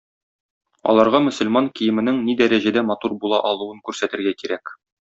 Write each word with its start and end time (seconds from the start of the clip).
Аларга 0.93 1.19
мөселман 1.25 1.69
киеменең 1.81 2.19
ни 2.31 2.37
дәрәҗәдә 2.41 2.85
матур 2.91 3.17
була 3.27 3.45
алуын 3.53 3.87
күрсәтергә 3.91 4.39
кирәк. 4.43 4.79